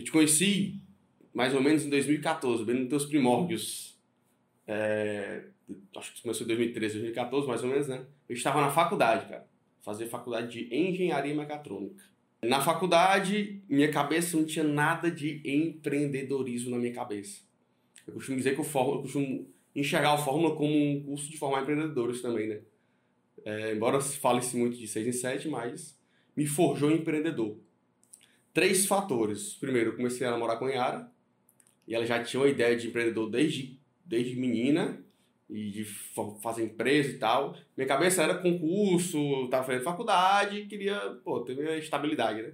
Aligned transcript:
Eu 0.00 0.04
te 0.04 0.12
conheci 0.12 0.80
mais 1.34 1.54
ou 1.54 1.62
menos 1.62 1.84
em 1.84 1.90
2014, 1.90 2.64
bem 2.64 2.74
nos 2.74 2.88
teus 2.88 3.04
primórdios. 3.04 4.00
É, 4.66 5.42
acho 5.94 6.14
que 6.14 6.22
começou 6.22 6.44
em 6.44 6.48
2013, 6.48 6.94
2014, 6.94 7.46
mais 7.46 7.62
ou 7.62 7.68
menos, 7.68 7.86
né? 7.86 8.06
Eu 8.26 8.34
estava 8.34 8.62
na 8.62 8.70
faculdade, 8.70 9.28
cara. 9.28 9.46
Fazer 9.82 10.06
faculdade 10.06 10.52
de 10.52 10.74
engenharia 10.74 11.34
mecatrônica. 11.34 12.02
Na 12.42 12.62
faculdade, 12.62 13.62
minha 13.68 13.90
cabeça 13.90 14.38
não 14.38 14.46
tinha 14.46 14.64
nada 14.64 15.10
de 15.10 15.42
empreendedorismo 15.44 16.70
na 16.70 16.78
minha 16.78 16.94
cabeça. 16.94 17.42
Eu 18.06 18.14
costumo 18.14 18.38
dizer 18.38 18.54
que 18.54 18.60
o 18.62 18.64
Fórmula, 18.64 18.96
eu 18.96 19.02
costumo 19.02 19.52
enxergar 19.76 20.14
o 20.14 20.24
Fórmula 20.24 20.56
como 20.56 20.74
um 20.74 21.02
curso 21.02 21.30
de 21.30 21.36
formar 21.36 21.60
empreendedores 21.60 22.22
também, 22.22 22.48
né? 22.48 22.60
É, 23.44 23.74
embora 23.74 24.00
se 24.00 24.16
fale-se 24.16 24.56
muito 24.56 24.78
de 24.78 24.88
6 24.88 25.08
em 25.08 25.12
7, 25.12 25.48
mas 25.48 26.00
me 26.34 26.46
forjou 26.46 26.90
empreendedor. 26.90 27.58
Três 28.52 28.86
fatores. 28.86 29.54
Primeiro, 29.54 29.96
comecei 29.96 30.26
a 30.26 30.30
namorar 30.30 30.58
com 30.58 30.66
a 30.66 30.70
Yara, 30.70 31.12
e 31.86 31.94
ela 31.94 32.06
já 32.06 32.22
tinha 32.22 32.40
uma 32.40 32.48
ideia 32.48 32.76
de 32.76 32.88
empreendedor 32.88 33.30
desde, 33.30 33.78
desde 34.04 34.36
menina, 34.36 35.04
e 35.48 35.70
de 35.70 35.84
fazer 36.40 36.64
empresa 36.64 37.10
e 37.10 37.18
tal. 37.18 37.56
Minha 37.76 37.88
cabeça 37.88 38.22
era 38.22 38.38
concurso, 38.38 39.48
tava 39.48 39.64
fazendo 39.64 39.82
faculdade, 39.82 40.66
queria, 40.66 40.96
pô, 41.24 41.40
ter 41.40 41.56
minha 41.56 41.76
estabilidade, 41.76 42.42
né? 42.42 42.52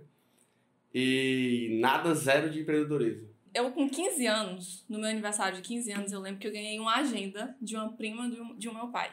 E 0.94 1.78
nada 1.80 2.14
zero 2.14 2.48
de 2.48 2.60
empreendedorismo. 2.60 3.28
Eu, 3.52 3.70
com 3.70 3.88
15 3.88 4.26
anos, 4.26 4.84
no 4.88 4.98
meu 4.98 5.08
aniversário 5.08 5.56
de 5.56 5.62
15 5.62 5.92
anos, 5.92 6.12
eu 6.12 6.20
lembro 6.20 6.40
que 6.40 6.46
eu 6.46 6.52
ganhei 6.52 6.78
uma 6.78 6.96
agenda 6.96 7.54
de 7.60 7.76
uma 7.76 7.92
prima 7.92 8.30
de 8.56 8.68
um 8.68 8.74
meu 8.74 8.88
pai. 8.88 9.10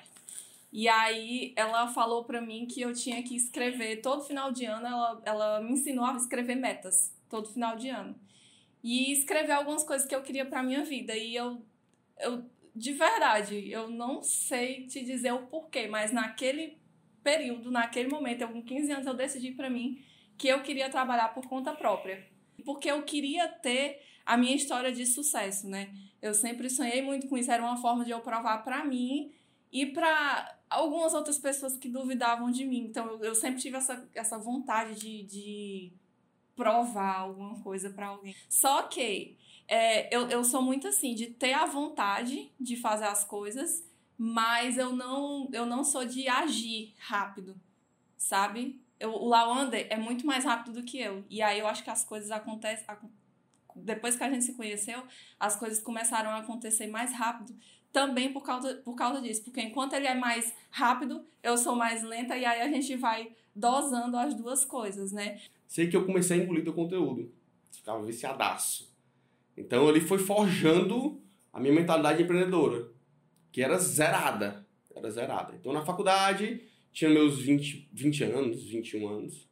E 0.73 0.90
aí 0.90 1.54
ela 1.55 1.88
falou 1.88 2.23
para 2.23 2.41
mim 2.41 2.66
que 2.66 2.81
eu 2.81 2.91
tinha 2.94 3.22
que 3.22 3.36
escrever 3.36 4.02
todo 4.02 4.23
final 4.23 4.52
de 4.52 4.66
ano, 4.66 4.88
ela, 4.88 5.22
ela 5.23 5.62
me 5.62 5.73
ensinou 5.73 6.04
a 6.04 6.16
escrever 6.16 6.55
metas 6.55 7.16
todo 7.30 7.48
final 7.48 7.76
de 7.76 7.90
ano. 7.90 8.20
E 8.84 9.12
escrever 9.14 9.52
algumas 9.52 9.84
coisas 9.84 10.08
que 10.08 10.16
eu 10.16 10.23
queria 10.23 10.45
para 10.48 10.64
minha 10.64 10.84
vida. 10.84 11.16
E 11.16 11.36
eu, 11.36 11.64
eu 12.20 12.44
de 12.75 12.92
verdade, 12.92 13.72
eu 13.72 13.88
não 13.88 14.23
sei 14.23 14.88
te 14.88 15.03
dizer 15.03 15.31
o 15.31 15.45
porquê, 15.45 15.86
mas 15.88 16.12
naquele 16.12 16.80
período, 17.23 17.69
naquele 17.69 18.09
momento, 18.09 18.47
com 18.47 18.64
15 18.64 18.92
anos, 18.92 19.06
eu 19.06 19.14
decidi 19.14 19.52
para 19.52 19.69
mim 19.69 20.03
que 20.40 20.47
eu 20.47 20.64
queria 20.64 20.90
trabalhar 20.90 21.36
por 21.36 21.47
conta 21.47 21.72
própria. 21.72 22.28
Porque 22.66 22.90
eu 22.90 23.03
queria 23.03 23.47
ter 23.47 24.02
a 24.25 24.36
minha 24.36 24.56
história 24.56 24.92
de 24.92 25.06
sucesso, 25.06 25.69
né? 25.69 25.94
Eu 26.19 26.34
sempre 26.34 26.67
sonhei 26.67 27.03
muito 27.03 27.28
com 27.28 27.38
isso, 27.38 27.52
era 27.52 27.62
uma 27.62 27.78
forma 27.78 28.03
de 28.03 28.09
eu 28.09 28.22
provar 28.22 28.64
para 28.64 28.84
mim 28.84 29.31
e 29.72 29.88
para 29.88 30.59
algumas 30.73 31.13
outras 31.13 31.38
pessoas 31.38 31.77
que 31.77 31.88
duvidavam 31.88 32.52
de 32.52 32.66
mim. 32.66 32.85
Então 32.89 33.05
eu, 33.07 33.23
eu 33.23 33.35
sempre 33.35 33.61
tive 33.61 33.77
essa, 33.77 34.07
essa 34.13 34.38
vontade 34.38 34.95
de, 34.95 35.23
de 35.23 35.93
provar 36.55 37.17
alguma 37.19 37.59
coisa 37.61 37.89
para 37.89 38.07
alguém. 38.07 38.35
Só 38.49 38.83
que 38.83 39.38
é, 39.67 40.13
eu, 40.16 40.27
eu 40.29 40.44
sou 40.44 40.61
muito 40.61 40.88
assim, 40.88 41.16
de 41.16 41.27
ter 41.27 41.53
a 41.53 41.66
vontade 41.66 42.51
de 42.59 42.75
fazer 42.75 43.05
as 43.05 43.23
coisas, 43.23 43.88
mas 44.17 44.77
eu 44.77 44.94
não, 44.94 45.49
eu 45.51 45.66
não 45.66 45.83
sou 45.83 46.05
de 46.05 46.27
agir 46.27 46.94
rápido, 46.97 47.59
sabe? 48.17 48.81
Eu, 48.99 49.13
o 49.13 49.27
Lawander 49.27 49.88
é 49.89 49.97
muito 49.97 50.25
mais 50.25 50.44
rápido 50.44 50.73
do 50.73 50.83
que 50.83 50.99
eu. 50.99 51.25
E 51.29 51.41
aí 51.41 51.59
eu 51.59 51.67
acho 51.67 51.83
que 51.83 51.89
as 51.89 52.03
coisas 52.03 52.31
acontecem. 52.31 52.85
Depois 53.75 54.16
que 54.16 54.23
a 54.23 54.29
gente 54.29 54.44
se 54.44 54.53
conheceu, 54.53 55.03
as 55.39 55.55
coisas 55.55 55.81
começaram 55.81 56.29
a 56.29 56.38
acontecer 56.38 56.88
mais 56.88 57.11
rápido 57.13 57.55
também 57.94 58.33
por 58.33 58.41
causa, 58.41 58.73
por 58.83 58.95
causa 58.95 59.22
disso. 59.22 59.44
Porque 59.44 59.61
enquanto 59.61 59.94
ele 59.94 60.08
é 60.08 60.16
mais 60.16 60.53
rápido, 60.72 61.23
eu 61.44 61.55
sou 61.55 61.75
mais 61.75 62.03
lenta, 62.03 62.35
e 62.35 62.44
aí 62.44 62.61
a 62.61 62.67
gente 62.67 62.97
vai 62.97 63.31
dosando 63.55 64.17
as 64.17 64.33
duas 64.33 64.66
coisas, 64.66 65.11
né? 65.11 65.39
Sei 65.67 65.88
que 65.88 65.95
eu 65.95 66.05
comecei 66.05 66.39
a 66.39 66.44
engolir 66.44 66.63
teu 66.63 66.73
conteúdo. 66.73 67.31
Ficava 67.72 68.03
viciadaço. 68.03 68.91
Então 69.55 69.88
ele 69.88 70.02
foi 70.02 70.17
forjando 70.17 71.22
a 71.52 71.59
minha 71.59 71.73
mentalidade 71.73 72.23
empreendedora, 72.23 72.89
que 73.52 73.61
era 73.61 73.77
zerada. 73.77 74.66
Era 74.95 75.09
zerada. 75.11 75.55
Então 75.55 75.72
na 75.72 75.85
faculdade, 75.85 76.63
tinha 76.91 77.12
meus 77.12 77.39
20, 77.39 77.89
20 77.94 78.23
anos, 78.23 78.63
21 78.63 79.07
anos. 79.07 79.47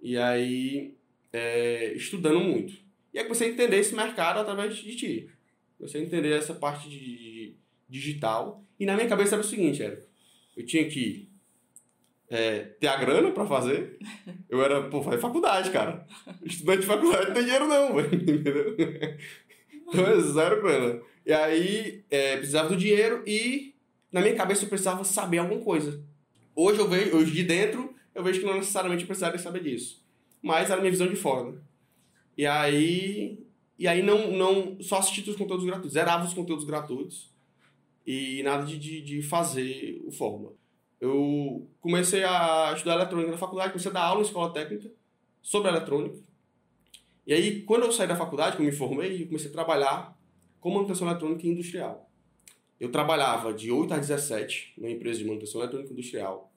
E 0.00 0.16
aí, 0.16 0.96
é, 1.32 1.92
estudando 1.94 2.40
muito. 2.40 2.74
E 3.12 3.18
aí 3.18 3.24
comecei 3.24 3.48
a 3.48 3.52
entender 3.52 3.78
esse 3.78 3.94
mercado 3.94 4.38
através 4.38 4.76
de 4.76 4.94
ti. 4.94 5.30
Comecei 5.76 6.00
a 6.00 6.04
entender 6.04 6.32
essa 6.32 6.54
parte 6.54 6.88
de 6.88 7.56
digital. 7.88 8.64
E 8.78 8.86
na 8.86 8.94
minha 8.94 9.08
cabeça 9.08 9.34
era 9.34 9.42
o 9.42 9.46
seguinte, 9.46 9.82
eu 10.56 10.64
tinha 10.64 10.88
que 10.88 11.28
é, 12.28 12.60
ter 12.80 12.88
a 12.88 12.96
grana 12.96 13.30
para 13.30 13.46
fazer. 13.46 13.98
Eu 14.48 14.62
era, 14.62 14.82
pô, 14.88 15.02
fazer 15.02 15.18
faculdade, 15.18 15.70
cara. 15.70 16.06
Estudante 16.44 16.80
de 16.80 16.86
faculdade 16.86 17.26
não 17.26 17.34
tem 17.34 17.44
dinheiro 17.44 17.68
não, 17.68 18.00
entendeu? 18.00 18.76
Então 19.72 20.06
é 20.06 20.20
zero 20.20 20.62
grana. 20.62 21.00
E 21.26 21.32
aí, 21.32 22.04
é, 22.10 22.36
precisava 22.36 22.68
do 22.68 22.76
dinheiro 22.76 23.22
e 23.26 23.74
na 24.10 24.20
minha 24.20 24.34
cabeça 24.34 24.64
eu 24.64 24.68
precisava 24.68 25.04
saber 25.04 25.38
alguma 25.38 25.60
coisa. 25.60 26.02
Hoje 26.54 26.78
eu 26.78 26.88
vejo, 26.88 27.16
hoje 27.16 27.32
de 27.32 27.42
dentro, 27.42 27.94
eu 28.14 28.22
vejo 28.22 28.40
que 28.40 28.46
não 28.46 28.54
necessariamente 28.54 29.02
eu 29.02 29.06
precisaria 29.06 29.38
saber 29.38 29.62
disso. 29.62 30.02
Mas 30.40 30.70
era 30.70 30.80
minha 30.80 30.90
visão 30.90 31.08
de 31.08 31.16
fora, 31.16 31.50
né? 31.50 31.58
E 32.36 32.46
aí, 32.46 33.38
e 33.78 33.88
aí 33.88 34.02
não, 34.02 34.30
não 34.30 34.76
só 34.80 34.98
assistir 34.98 35.28
os 35.28 35.36
conteúdos 35.36 35.64
gratuitos, 35.64 35.92
zerava 35.92 36.26
os 36.26 36.34
conteúdos 36.34 36.64
gratuitos 36.64 37.33
e 38.06 38.42
nada 38.42 38.64
de, 38.64 38.78
de, 38.78 39.00
de 39.00 39.22
fazer 39.22 40.00
o 40.04 40.12
Fórmula. 40.12 40.52
Eu 41.00 41.68
comecei 41.80 42.22
a 42.24 42.72
estudar 42.74 42.94
eletrônica 42.94 43.30
na 43.30 43.38
faculdade, 43.38 43.72
comecei 43.72 43.90
a 43.90 43.94
dar 43.94 44.04
aula 44.04 44.20
em 44.20 44.24
escola 44.24 44.52
técnica 44.52 44.90
sobre 45.42 45.68
eletrônica. 45.68 46.18
E 47.26 47.32
aí, 47.32 47.62
quando 47.62 47.84
eu 47.84 47.92
saí 47.92 48.06
da 48.06 48.16
faculdade, 48.16 48.56
que 48.56 48.62
eu 48.62 48.66
me 48.66 48.72
formei, 48.72 49.22
eu 49.22 49.26
comecei 49.26 49.48
a 49.48 49.52
trabalhar 49.52 50.18
com 50.60 50.70
manutenção 50.70 51.08
eletrônica 51.08 51.46
industrial. 51.46 52.10
Eu 52.78 52.90
trabalhava 52.90 53.52
de 53.52 53.70
8 53.70 53.94
às 53.94 54.08
17 54.08 54.74
numa 54.76 54.90
empresa 54.90 55.18
de 55.18 55.24
manutenção 55.24 55.60
eletrônica 55.60 55.92
industrial. 55.92 56.52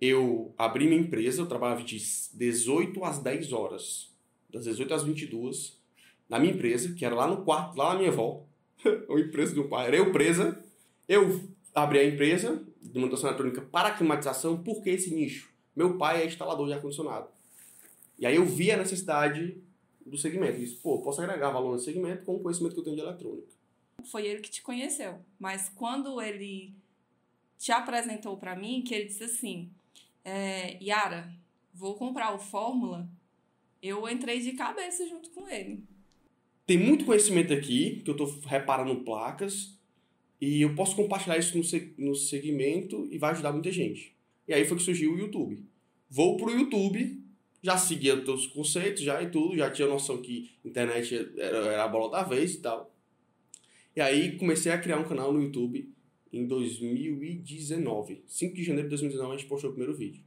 Eu 0.00 0.54
abri 0.56 0.86
minha 0.86 1.00
empresa, 1.00 1.40
eu 1.40 1.46
trabalhava 1.46 1.82
de 1.82 1.96
18 1.96 3.04
às 3.04 3.18
10 3.18 3.52
horas, 3.52 4.14
das 4.50 4.64
18 4.64 4.94
às 4.94 5.02
22, 5.02 5.80
na 6.28 6.38
minha 6.38 6.52
empresa, 6.52 6.94
que 6.94 7.04
era 7.04 7.14
lá 7.14 7.26
no 7.26 7.44
quarto, 7.44 7.76
lá 7.76 7.92
na 7.92 7.98
minha 7.98 8.10
avó, 8.10 8.44
uma 9.08 9.20
empresa 9.20 9.54
do 9.54 9.68
pai. 9.68 9.88
Era 9.88 9.96
eu 9.96 10.12
presa. 10.12 10.62
Eu 11.08 11.48
abri 11.74 11.98
a 11.98 12.04
empresa 12.04 12.64
de 12.82 12.98
manutenção 12.98 13.28
eletrônica 13.28 13.60
para 13.62 13.92
climatização, 13.92 14.62
porque 14.62 14.90
esse 14.90 15.14
nicho? 15.14 15.50
Meu 15.74 15.98
pai 15.98 16.22
é 16.22 16.26
instalador 16.26 16.66
de 16.66 16.72
ar-condicionado. 16.72 17.28
E 18.18 18.26
aí 18.26 18.36
eu 18.36 18.46
vi 18.46 18.70
a 18.70 18.76
necessidade 18.76 19.60
do 20.04 20.16
segmento. 20.16 20.58
Disse, 20.58 20.76
pô, 20.76 21.02
posso 21.02 21.20
agregar 21.20 21.50
valor 21.50 21.72
no 21.72 21.78
segmento 21.78 22.24
com 22.24 22.36
o 22.36 22.40
conhecimento 22.40 22.74
que 22.74 22.80
eu 22.80 22.84
tenho 22.84 22.96
de 22.96 23.02
eletrônica. 23.02 23.48
Foi 24.04 24.24
ele 24.26 24.40
que 24.40 24.50
te 24.50 24.62
conheceu. 24.62 25.20
Mas 25.38 25.68
quando 25.68 26.20
ele 26.20 26.74
te 27.58 27.72
apresentou 27.72 28.36
para 28.36 28.56
mim, 28.56 28.82
que 28.82 28.94
ele 28.94 29.06
disse 29.06 29.24
assim, 29.24 29.70
é, 30.24 30.82
Yara, 30.82 31.30
vou 31.74 31.94
comprar 31.94 32.34
o 32.34 32.38
Fórmula, 32.38 33.08
eu 33.82 34.08
entrei 34.08 34.40
de 34.40 34.52
cabeça 34.52 35.06
junto 35.06 35.30
com 35.30 35.48
ele. 35.48 35.84
Tem 36.66 36.76
muito 36.76 37.04
conhecimento 37.04 37.52
aqui, 37.52 38.02
que 38.04 38.10
eu 38.10 38.12
estou 38.12 38.40
reparando 38.46 39.04
placas, 39.04 39.78
e 40.40 40.62
eu 40.62 40.74
posso 40.74 40.96
compartilhar 40.96 41.38
isso 41.38 41.56
no, 41.56 42.06
no 42.08 42.14
segmento 42.14 43.08
e 43.10 43.18
vai 43.18 43.30
ajudar 43.30 43.52
muita 43.52 43.70
gente. 43.70 44.16
E 44.48 44.52
aí 44.52 44.64
foi 44.64 44.76
que 44.76 44.82
surgiu 44.82 45.14
o 45.14 45.18
YouTube. 45.18 45.64
Vou 46.10 46.36
pro 46.36 46.50
YouTube, 46.50 47.22
já 47.62 47.78
seguia 47.78 48.16
todos 48.20 48.46
os 48.46 48.52
conceitos, 48.52 49.02
já 49.02 49.22
e 49.22 49.30
tudo, 49.30 49.56
já 49.56 49.70
tinha 49.70 49.88
noção 49.88 50.20
que 50.20 50.50
internet 50.64 51.14
era, 51.36 51.56
era 51.58 51.84
a 51.84 51.88
bola 51.88 52.10
da 52.10 52.22
vez 52.22 52.54
e 52.54 52.60
tal. 52.60 52.92
E 53.94 54.00
aí 54.00 54.36
comecei 54.36 54.70
a 54.70 54.78
criar 54.78 54.98
um 54.98 55.04
canal 55.04 55.32
no 55.32 55.42
YouTube 55.42 55.90
em 56.32 56.46
2019. 56.46 58.22
5 58.26 58.54
de 58.54 58.62
janeiro 58.62 58.88
de 58.88 58.90
2019 58.90 59.34
a 59.34 59.38
gente 59.38 59.48
postou 59.48 59.70
o 59.70 59.72
primeiro 59.72 59.96
vídeo. 59.96 60.22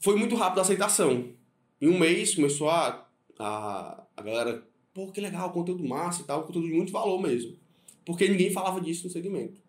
Foi 0.00 0.16
muito 0.16 0.34
rápido 0.34 0.58
a 0.58 0.62
aceitação. 0.62 1.32
Em 1.80 1.88
um 1.88 1.98
mês 1.98 2.34
começou 2.34 2.68
a, 2.68 3.08
a, 3.38 4.06
a 4.16 4.22
galera 4.22 4.66
pô, 4.94 5.10
que 5.10 5.20
legal, 5.20 5.52
conteúdo 5.52 5.84
massa 5.84 6.22
e 6.22 6.24
tal, 6.24 6.44
conteúdo 6.44 6.68
de 6.68 6.74
muito 6.74 6.92
valor 6.92 7.20
mesmo. 7.20 7.56
Porque 8.04 8.28
ninguém 8.28 8.50
falava 8.52 8.80
disso 8.80 9.04
no 9.04 9.12
segmento. 9.12 9.60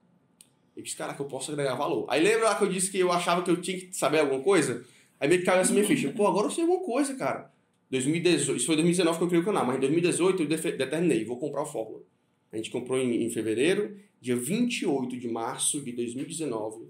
Eu 0.76 0.84
disse, 0.84 0.96
caraca, 0.96 1.22
eu 1.22 1.28
posso 1.28 1.52
agregar 1.52 1.76
valor. 1.76 2.06
Aí 2.10 2.22
lembra 2.22 2.46
lá 2.46 2.56
que 2.56 2.64
eu 2.64 2.70
disse 2.70 2.92
que 2.92 3.00
eu 3.00 3.12
achava 3.12 3.42
que 3.42 3.50
eu 3.50 3.60
tinha 3.60 3.78
que 3.80 3.96
saber 3.96 4.20
alguma 4.20 4.42
coisa? 4.42 4.86
Aí 5.20 5.28
meio 5.28 5.40
que 5.40 5.46
caiu 5.46 5.62
essa 5.62 5.74
minha 5.74 5.86
ficha. 5.86 6.12
Pô, 6.12 6.28
agora 6.28 6.48
eu 6.48 6.52
sei 6.52 6.64
alguma 6.64 6.84
coisa, 6.86 7.16
cara. 7.16 7.52
2018, 7.90 8.58
isso 8.58 8.66
foi 8.66 8.76
2019 8.76 9.18
que 9.18 9.24
eu 9.24 9.28
criei 9.28 9.42
o 9.42 9.46
canal, 9.46 9.66
mas 9.66 9.78
em 9.78 9.80
2018 9.80 10.44
eu 10.44 10.48
determinei, 10.48 11.24
vou 11.24 11.38
comprar 11.38 11.64
o 11.64 11.66
Fórmula. 11.66 12.04
A 12.52 12.58
gente 12.58 12.70
comprou 12.70 13.00
em, 13.00 13.24
em 13.24 13.30
fevereiro, 13.30 13.98
dia 14.20 14.36
28 14.36 15.18
de 15.18 15.28
março 15.28 15.82
de 15.82 15.92
2019, 15.92 16.88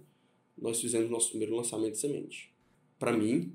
nós 0.57 0.79
fizemos 0.79 1.09
nosso 1.09 1.29
primeiro 1.29 1.55
lançamento 1.55 1.91
de 1.91 1.99
semente. 1.99 2.53
Para 2.97 3.11
mim, 3.11 3.53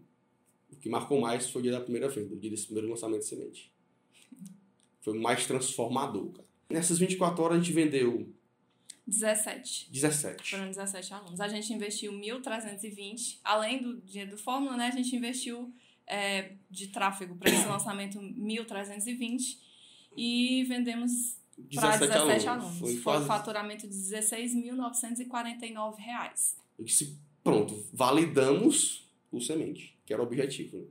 o 0.70 0.76
que 0.76 0.88
marcou 0.88 1.20
mais 1.20 1.48
foi 1.48 1.60
o 1.60 1.62
dia 1.62 1.72
da 1.72 1.80
primeira 1.80 2.08
venda, 2.08 2.34
o 2.34 2.38
dia 2.38 2.50
desse 2.50 2.66
primeiro 2.66 2.88
lançamento 2.88 3.20
de 3.20 3.26
semente. 3.26 3.72
Foi 5.00 5.18
mais 5.18 5.46
transformador, 5.46 6.30
cara. 6.32 6.48
Nessas 6.70 6.98
24 6.98 7.42
horas 7.42 7.58
a 7.58 7.60
gente 7.60 7.72
vendeu 7.72 8.30
17. 9.06 9.88
17. 9.90 10.50
Foram 10.50 10.68
17 10.68 11.14
alunos. 11.14 11.40
A 11.40 11.48
gente 11.48 11.72
investiu 11.72 12.12
1.320, 12.12 13.38
além 13.42 13.82
do 13.82 13.98
dinheiro 14.02 14.32
do 14.32 14.38
Fórmula, 14.38 14.76
né? 14.76 14.86
A 14.86 14.90
gente 14.90 15.16
investiu 15.16 15.72
é, 16.06 16.52
de 16.70 16.88
tráfego 16.88 17.34
para 17.36 17.50
esse 17.50 17.66
lançamento 17.66 18.18
1.320 18.18 19.56
e 20.16 20.64
vendemos 20.64 21.38
para 21.74 21.96
17, 21.96 22.12
17 22.12 22.46
alunos. 22.46 22.46
alunos. 22.46 22.78
Foi, 22.78 22.96
Foi 22.96 23.18
um 23.18 23.26
faturamento 23.26 23.88
de 23.88 23.94
16.949 23.94 25.96
reais. 25.96 26.56
Eu 26.78 26.84
disse, 26.84 27.18
pronto, 27.42 27.84
validamos 27.92 29.10
o 29.30 29.40
semente, 29.40 29.98
que 30.06 30.12
era 30.12 30.22
o 30.22 30.26
objetivo. 30.26 30.78
Né? 30.78 30.84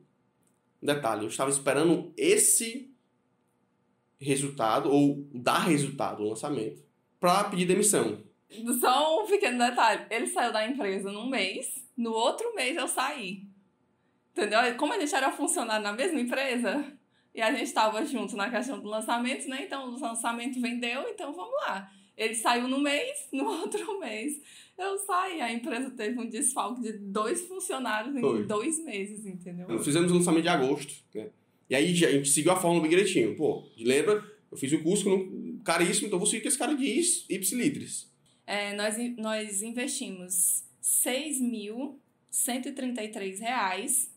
Detalhe, 0.81 1.23
eu 1.23 1.29
estava 1.29 1.50
esperando 1.50 2.13
esse 2.15 2.89
resultado, 4.19 4.92
ou 4.92 5.27
dar 5.33 5.60
resultado 5.60 6.21
no 6.21 6.30
lançamento, 6.30 6.83
para 7.19 7.45
pedir 7.45 7.66
demissão. 7.66 8.21
Só 8.80 9.24
um 9.24 9.27
pequeno 9.27 9.57
detalhe. 9.57 10.06
Ele 10.10 10.27
saiu 10.27 10.51
da 10.51 10.68
empresa 10.68 11.12
num 11.12 11.30
mês, 11.30 11.68
no 11.95 12.12
outro 12.12 12.54
mês 12.56 12.75
eu 12.75 12.88
saí. 12.88 13.44
Entendeu? 14.31 14.60
Como 14.77 14.94
a 14.94 15.00
gente 15.00 15.13
era 15.13 15.31
funcionário 15.31 15.83
na 15.83 15.94
mesma 15.94 16.19
empresa, 16.19 16.86
e 17.33 17.42
a 17.42 17.51
gente 17.51 17.63
estava 17.63 18.06
junto 18.06 18.36
na 18.36 18.50
questão 18.50 18.80
do 18.80 18.88
lançamento, 18.88 19.48
né? 19.48 19.63
Então 19.63 19.89
o 19.89 20.00
lançamento 20.00 20.60
vendeu, 20.60 21.07
então 21.10 21.31
vamos 21.33 21.54
lá. 21.62 21.89
Ele 22.18 22.36
saiu 22.36 22.68
no 22.68 22.80
mês, 22.80 23.27
no 23.31 23.45
outro 23.45 24.00
mês 24.00 24.42
eu 24.77 24.98
saí. 25.00 25.39
A 25.42 25.51
empresa 25.51 25.89
teve 25.92 26.19
um 26.19 26.27
desfalque 26.27 26.81
de 26.81 26.94
dois 26.94 27.48
funcionários 27.48 28.16
em 28.16 28.21
Foi. 28.21 28.44
dois 28.45 28.83
meses, 28.83 29.25
entendeu? 29.25 29.68
Nós 29.68 29.86
fizemos 29.86 30.12
o 30.12 30.16
lançamento 30.16 30.44
de 30.44 30.50
agosto, 30.50 30.94
né? 31.13 31.30
E 31.69 31.75
aí 31.75 31.92
a 32.04 32.12
gente 32.12 32.30
seguiu 32.30 32.51
a 32.51 32.56
fórmula 32.56 32.81
bem 32.81 32.89
direitinho. 32.89 33.36
Pô, 33.36 33.69
lembra? 33.77 34.25
Eu 34.51 34.57
fiz 34.57 34.74
o 34.74 34.81
curso 34.81 35.07
caríssimo, 35.63 36.07
então 36.07 36.18
vou 36.18 36.27
seguir 36.27 36.42
com 36.42 36.48
esse 36.48 36.57
cara 36.57 36.75
de 36.75 37.00
ipsilitris. 37.30 38.10
É, 38.48 38.75
nós, 38.75 38.98
nós 39.16 39.62
investimos 39.62 40.63
R$ 41.06 41.12
6.133 42.33 44.10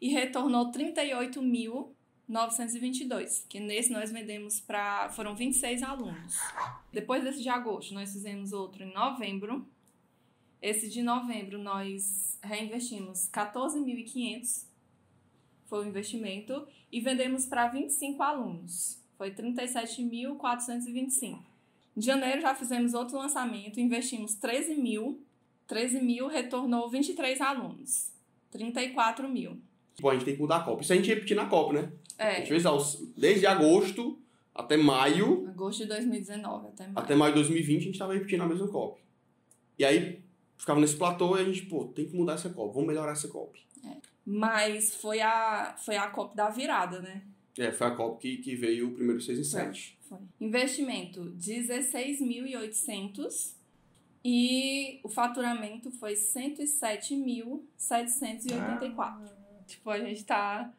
e 0.00 0.08
retornou 0.08 0.72
38.922, 0.72 3.44
que 3.48 3.60
nesse 3.60 3.92
nós 3.92 4.10
vendemos 4.10 4.58
para 4.58 5.08
foram 5.10 5.36
26 5.36 5.84
alunos. 5.84 6.36
Depois 6.92 7.22
desse 7.22 7.40
de 7.40 7.48
agosto, 7.48 7.94
nós 7.94 8.12
fizemos 8.12 8.52
outro 8.52 8.82
em 8.82 8.92
novembro. 8.92 9.64
Esse 10.60 10.88
de 10.88 11.02
novembro 11.02 11.56
nós 11.58 12.36
reinvestimos 12.42 13.30
14.500 13.32 14.71
foi 15.72 15.86
o 15.86 15.88
investimento 15.88 16.68
e 16.92 17.00
vendemos 17.00 17.46
para 17.46 17.66
25 17.66 18.22
alunos. 18.22 19.00
Foi 19.16 19.30
37.425. 19.30 21.38
Em 21.96 22.02
janeiro 22.02 22.42
já 22.42 22.54
fizemos 22.54 22.92
outro 22.92 23.16
lançamento, 23.16 23.80
investimos 23.80 24.34
13 24.34 24.74
mil, 24.74 25.22
13 25.66 26.02
mil 26.02 26.26
retornou 26.26 26.90
23 26.90 27.40
alunos, 27.40 28.12
34 28.50 29.26
mil. 29.26 29.56
Bom, 29.98 30.10
a 30.10 30.12
gente 30.12 30.26
tem 30.26 30.34
que 30.34 30.42
mudar 30.42 30.56
a 30.56 30.62
Copa. 30.62 30.82
Isso 30.82 30.92
a 30.92 30.96
gente 30.96 31.08
repetir 31.08 31.34
na 31.34 31.46
Copa, 31.46 31.72
né? 31.72 31.90
É. 32.18 32.28
A 32.28 32.44
gente 32.44 32.48
fez 32.48 32.64
desde 33.16 33.46
agosto 33.46 34.20
até 34.54 34.76
maio. 34.76 35.48
Agosto 35.48 35.78
de 35.78 35.86
2019 35.86 36.68
até 36.68 36.86
maio. 36.86 36.98
Até 36.98 37.14
maio 37.14 37.32
de 37.32 37.40
2020 37.40 37.78
a 37.78 37.84
gente 37.84 37.94
estava 37.94 38.12
repetindo 38.12 38.42
a 38.42 38.46
mesma 38.46 38.68
Copa. 38.68 39.00
E 39.78 39.86
aí 39.86 40.22
ficava 40.58 40.78
nesse 40.78 40.96
platô 40.96 41.34
e 41.38 41.40
a 41.40 41.44
gente, 41.44 41.62
pô, 41.62 41.86
tem 41.86 42.04
que 42.04 42.14
mudar 42.14 42.34
essa 42.34 42.50
Copa, 42.50 42.74
vamos 42.74 42.88
melhorar 42.88 43.12
essa 43.12 43.28
Copa. 43.28 43.56
É. 43.86 44.11
Mas 44.24 44.94
foi 44.94 45.20
a, 45.20 45.74
foi 45.78 45.96
a 45.96 46.08
Copa 46.08 46.34
da 46.34 46.48
virada, 46.48 47.00
né? 47.00 47.22
É, 47.58 47.70
foi 47.72 47.86
a 47.86 47.90
Copa 47.90 48.18
que, 48.20 48.38
que 48.38 48.54
veio 48.54 48.88
o 48.88 48.94
primeiro 48.94 49.20
6 49.20 49.38
em 49.38 49.44
7. 49.44 49.98
Foi. 50.08 50.18
Investimento 50.40 51.34
16.800 51.38 53.60
e 54.24 55.00
o 55.02 55.08
faturamento 55.08 55.90
foi 55.90 56.12
107.784. 56.14 58.94
Ah. 59.00 59.18
Tipo, 59.66 59.90
a 59.90 59.98
gente 59.98 60.24
tá 60.24 60.72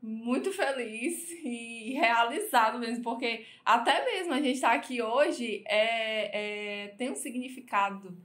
muito 0.00 0.52
feliz 0.52 1.28
e 1.42 1.94
realizado 1.94 2.78
mesmo, 2.78 3.02
porque 3.02 3.44
até 3.64 4.04
mesmo 4.04 4.32
a 4.32 4.40
gente 4.40 4.60
tá 4.60 4.70
aqui 4.72 5.02
hoje 5.02 5.64
é, 5.66 6.84
é, 6.84 6.88
tem 6.88 7.10
um 7.10 7.16
significado 7.16 8.16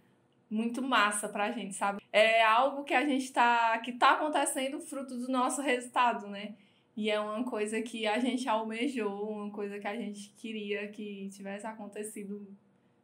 muito 0.50 0.82
massa 0.82 1.28
pra 1.28 1.52
gente, 1.52 1.74
sabe? 1.74 2.01
É 2.12 2.44
algo 2.44 2.84
que 2.84 2.94
a 2.94 3.06
gente 3.06 3.32
tá 3.32 3.78
que 3.80 3.94
tá 3.94 4.14
acontecendo 4.14 4.80
fruto 4.80 5.16
do 5.18 5.32
nosso 5.32 5.62
resultado, 5.62 6.28
né? 6.28 6.56
E 6.96 7.10
é 7.10 7.20
uma 7.20 7.44
coisa 7.46 7.82
que 7.82 8.06
a 8.06 8.20
gente 8.20 8.48
almejou, 8.50 9.30
uma 9.30 9.50
coisa 9.50 9.80
que 9.80 9.88
a 9.88 9.96
gente 9.96 10.30
queria 10.38 10.88
que 10.90 11.30
tivesse 11.30 11.66
acontecido, 11.66 12.46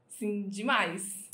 assim, 0.09 0.49
demais. 0.49 1.29